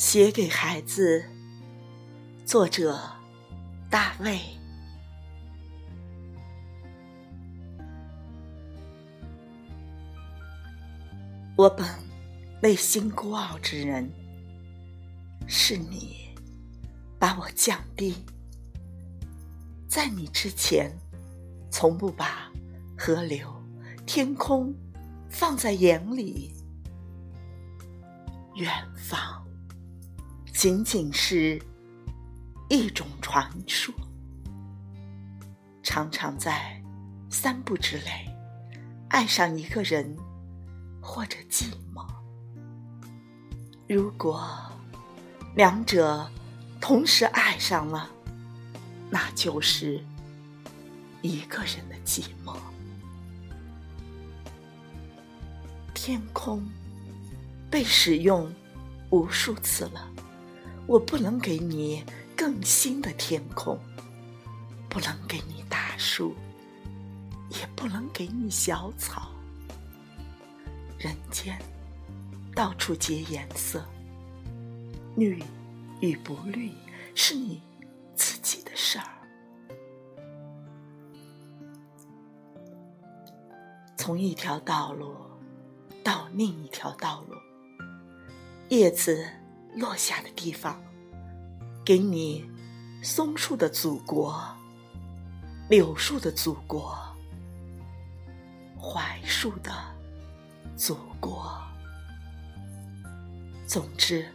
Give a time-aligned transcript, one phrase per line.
[0.00, 1.22] 写给孩子，
[2.46, 2.98] 作者
[3.90, 4.40] 大卫。
[11.54, 11.86] 我本
[12.62, 14.10] 内心孤傲之人，
[15.46, 16.34] 是你
[17.18, 18.16] 把我降低。
[19.86, 20.90] 在你之前，
[21.70, 22.50] 从不把
[22.96, 23.46] 河流、
[24.06, 24.74] 天空
[25.28, 26.54] 放在眼里，
[28.54, 29.46] 远方。
[30.60, 31.58] 仅仅是
[32.68, 33.94] 一种传说，
[35.82, 36.78] 常常在
[37.30, 38.30] 三步之内
[39.08, 40.14] 爱上一个人，
[41.00, 42.06] 或者寂寞。
[43.88, 44.46] 如果
[45.54, 46.30] 两者
[46.78, 48.10] 同时爱上了，
[49.08, 49.98] 那就是
[51.22, 52.54] 一个人的寂寞。
[55.94, 56.62] 天空
[57.70, 58.52] 被使用
[59.08, 60.06] 无数次了。
[60.90, 62.04] 我不能给你
[62.36, 63.78] 更新的天空，
[64.88, 66.34] 不能给你大树，
[67.50, 69.30] 也不能给你小草。
[70.98, 71.56] 人间
[72.56, 73.84] 到处皆颜色，
[75.14, 75.40] 绿
[76.00, 76.72] 与不绿
[77.14, 77.62] 是你
[78.16, 79.06] 自己的事儿。
[83.96, 85.14] 从一条道路
[86.02, 87.36] 到另一条道路，
[88.70, 89.24] 叶子。
[89.74, 90.80] 落下的地方，
[91.84, 92.48] 给你
[93.02, 94.42] 松树的祖国、
[95.68, 96.98] 柳树的祖国、
[98.76, 99.72] 槐树的
[100.76, 101.56] 祖国。
[103.66, 104.26] 总之，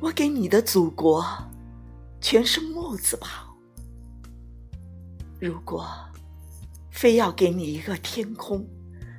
[0.00, 1.24] 我给你的祖国
[2.20, 3.54] 全是木字旁。
[5.38, 5.86] 如果
[6.90, 8.66] 非要给你一个天空，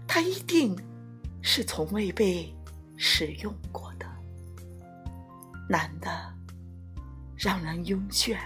[0.08, 0.76] 它一定
[1.44, 2.52] 是从未被
[2.98, 4.15] 使用过的。
[5.68, 6.34] 难的
[7.36, 8.38] 让人晕眩，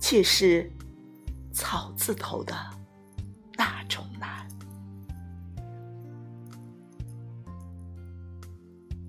[0.00, 0.70] 却是
[1.52, 2.56] 草字头的
[3.56, 4.48] 那种难。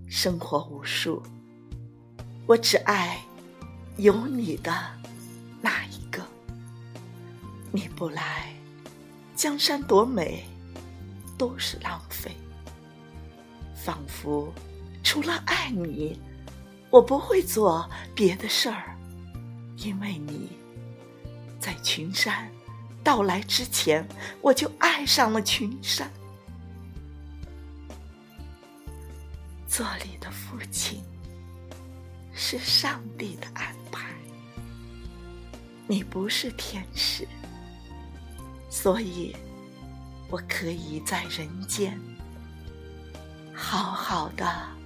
[0.07, 1.23] 生活无数，
[2.45, 3.19] 我只爱
[3.97, 4.73] 有你的
[5.61, 6.21] 那一个。
[7.71, 8.53] 你不来，
[9.35, 10.45] 江山多美
[11.37, 12.31] 都是浪费。
[13.75, 14.53] 仿佛
[15.03, 16.19] 除了爱你。
[16.89, 18.95] 我不会做别的事儿，
[19.77, 20.57] 因为你
[21.59, 22.49] 在群山
[23.03, 24.07] 到来之前，
[24.41, 26.09] 我就爱上了群山。
[29.67, 31.03] 做你的父亲
[32.33, 34.07] 是上帝的安排，
[35.87, 37.27] 你不是天使，
[38.69, 39.35] 所以
[40.29, 41.99] 我可以在人间
[43.53, 44.76] 好好的。